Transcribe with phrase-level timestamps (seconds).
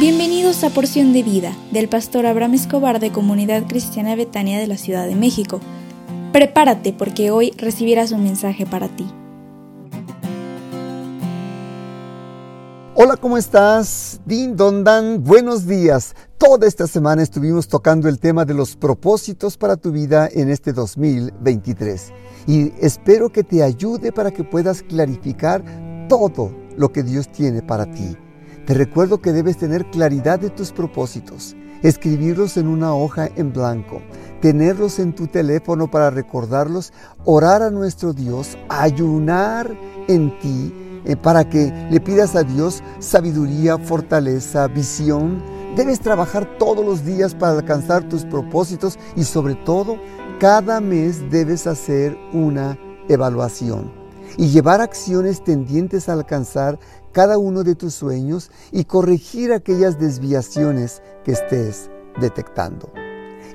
[0.00, 4.78] Bienvenidos a Porción de Vida del pastor Abraham Escobar de Comunidad Cristiana Betania de la
[4.78, 5.60] Ciudad de México.
[6.32, 9.06] Prepárate porque hoy recibirás un mensaje para ti.
[12.94, 14.22] Hola, ¿cómo estás?
[14.24, 16.14] Din Don Dan, buenos días.
[16.38, 20.72] Toda esta semana estuvimos tocando el tema de los propósitos para tu vida en este
[20.72, 22.10] 2023
[22.46, 25.62] y espero que te ayude para que puedas clarificar
[26.08, 28.16] todo lo que Dios tiene para ti.
[28.70, 34.00] Te recuerdo que debes tener claridad de tus propósitos, escribirlos en una hoja en blanco,
[34.40, 36.92] tenerlos en tu teléfono para recordarlos,
[37.24, 40.72] orar a nuestro Dios, ayunar en ti
[41.04, 45.42] eh, para que le pidas a Dios sabiduría, fortaleza, visión.
[45.74, 49.96] Debes trabajar todos los días para alcanzar tus propósitos y sobre todo
[50.38, 53.99] cada mes debes hacer una evaluación
[54.36, 56.78] y llevar acciones tendientes a alcanzar
[57.12, 62.92] cada uno de tus sueños y corregir aquellas desviaciones que estés detectando.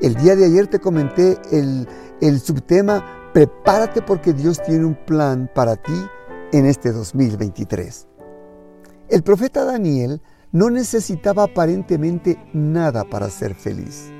[0.00, 5.76] El día de ayer te comenté el, subtema Prepárate porque Dios tiene un plan para
[5.76, 5.94] ti
[6.52, 8.08] en este 2023.
[9.08, 14.10] El profeta Daniel no necesitaba aparentemente nada para ser feliz,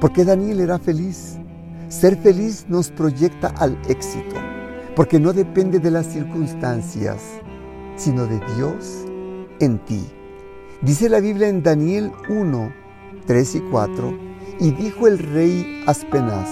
[0.00, 1.38] porque Daniel era feliz.
[1.88, 4.34] Ser feliz nos proyecta al éxito,
[4.96, 7.22] porque no depende de las circunstancias,
[7.96, 9.04] sino de Dios
[9.60, 10.04] en ti.
[10.80, 12.72] Dice la Biblia en Daniel 1,
[13.26, 14.18] 3 y 4,
[14.58, 16.48] y dijo el rey Aspenaz,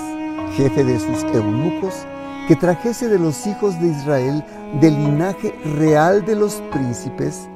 [0.57, 2.07] jefe de sus eunucos,
[2.47, 4.45] que trajese de los hijos de Israel
[4.81, 7.49] del linaje real de los príncipes,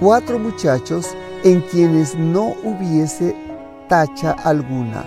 [0.00, 3.36] cuatro muchachos en quienes no hubiese
[3.88, 5.04] tacha alguna,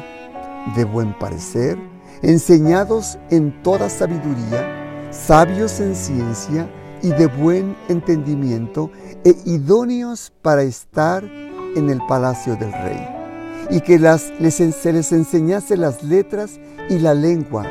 [0.75, 1.79] de buen parecer,
[2.21, 6.69] enseñados en toda sabiduría, sabios en ciencia
[7.01, 8.91] y de buen entendimiento,
[9.23, 11.23] e idóneos para estar
[11.75, 13.07] en el palacio del rey,
[13.69, 17.65] y que las, se les enseñase las letras y la lengua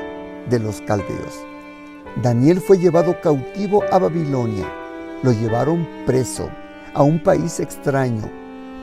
[0.49, 1.47] de los caldeos.
[2.23, 4.67] Daniel fue llevado cautivo a Babilonia.
[5.23, 6.49] Lo llevaron preso
[6.95, 8.31] a un país extraño,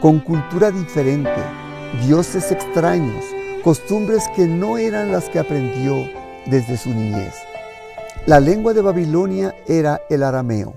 [0.02, 1.32] con cultura diferente,
[2.06, 3.24] dioses extraños,
[3.64, 5.96] costumbres que no eran las que aprendió
[6.48, 7.34] desde su niñez.
[8.26, 10.74] La lengua de Babilonia era el arameo.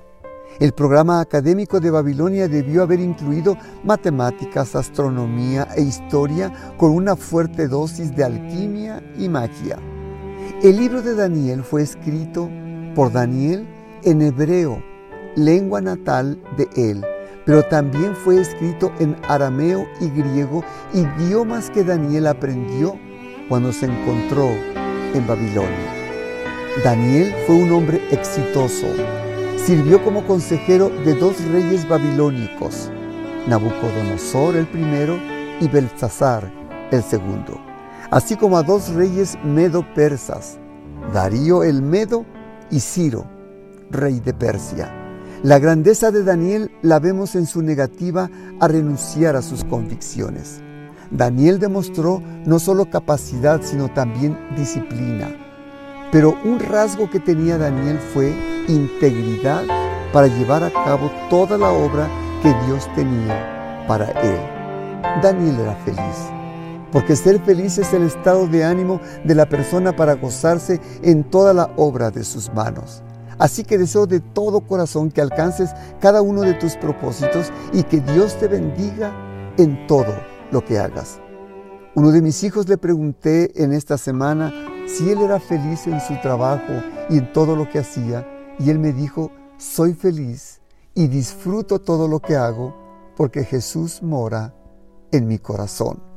[0.61, 7.69] El programa académico de Babilonia debió haber incluido matemáticas, astronomía e historia con una fuerte
[7.69, 9.79] dosis de alquimia y magia.
[10.63, 12.49] El libro de Daniel fue escrito
[12.95, 13.67] por Daniel
[14.05, 14.83] en hebreo,
[15.35, 17.05] lengua natal de él,
[17.47, 22.99] pero también fue escrito en arameo y griego, idiomas que Daniel aprendió
[23.49, 24.51] cuando se encontró
[25.15, 25.95] en Babilonia.
[26.84, 28.89] Daniel fue un hombre exitoso.
[29.57, 32.91] Sirvió como consejero de dos reyes babilónicos,
[33.47, 35.17] Nabucodonosor el primero
[35.61, 36.53] y Belsasar
[36.91, 37.61] el segundo,
[38.11, 40.59] así como a dos reyes medo-persas,
[41.15, 42.27] Darío el Medo
[42.71, 43.25] y Ciro,
[43.91, 45.06] rey de Persia.
[45.43, 50.63] La grandeza de Daniel la vemos en su negativa a renunciar a sus convicciones.
[51.11, 55.29] Daniel demostró no solo capacidad, sino también disciplina.
[56.11, 58.33] Pero un rasgo que tenía Daniel fue
[58.67, 59.63] integridad
[60.13, 62.09] para llevar a cabo toda la obra
[62.43, 64.41] que Dios tenía para él.
[65.23, 66.31] Daniel era feliz,
[66.91, 71.53] porque ser feliz es el estado de ánimo de la persona para gozarse en toda
[71.53, 73.03] la obra de sus manos.
[73.39, 75.71] Así que deseo de todo corazón que alcances
[76.01, 79.13] cada uno de tus propósitos y que Dios te bendiga
[79.59, 80.15] en todo
[80.51, 81.21] lo que hagas.
[81.95, 84.53] Uno de mis hijos le pregunté en esta semana
[84.87, 86.73] si él era feliz en su trabajo
[87.09, 88.27] y en todo lo que hacía,
[88.59, 90.61] y él me dijo, soy feliz
[90.95, 92.75] y disfruto todo lo que hago
[93.17, 94.55] porque Jesús mora
[95.11, 96.16] en mi corazón.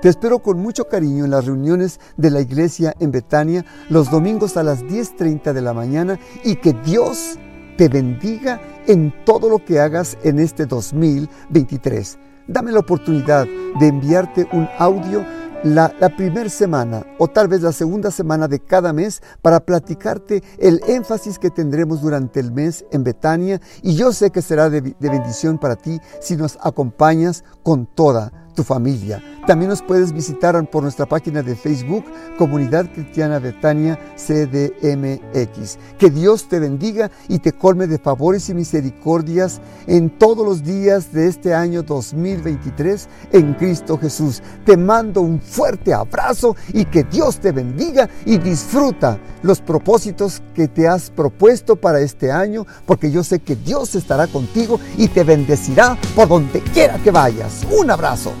[0.00, 4.56] Te espero con mucho cariño en las reuniones de la iglesia en Betania los domingos
[4.56, 7.36] a las 10.30 de la mañana y que Dios
[7.76, 12.16] te bendiga en todo lo que hagas en este 2023.
[12.46, 13.44] Dame la oportunidad
[13.80, 15.24] de enviarte un audio
[15.64, 20.80] la, primera semana o tal vez la segunda semana de cada mes para platicarte el
[20.86, 25.58] énfasis que tendremos durante el mes en Betania y yo sé que será de bendición
[25.58, 29.22] para ti si nos acompañas con toda tu familia.
[29.46, 32.04] También nos puedes visitar por nuestra página de Facebook,
[32.36, 35.78] Comunidad Cristiana Betania CDMX.
[35.96, 41.12] Que Dios te bendiga y te colme de favores y misericordias en todos los días
[41.12, 44.42] de este año 2023 en Cristo Jesús.
[44.66, 50.66] Te mando un fuerte abrazo y que Dios te bendiga y disfruta los propósitos que
[50.66, 55.22] te has propuesto para este año, porque yo sé que Dios estará contigo y te
[55.22, 57.64] bendecirá por donde quiera que vayas.
[57.70, 58.32] Un abrazo.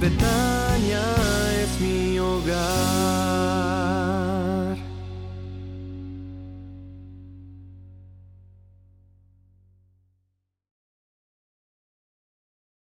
[0.00, 0.49] Betania es mi hogar.